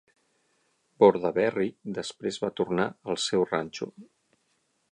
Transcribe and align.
Bordaberry 1.03 1.67
després 1.99 2.41
va 2.45 2.51
tornar 2.61 2.87
al 3.13 3.21
seu 3.27 3.45
ranxo. 3.51 3.91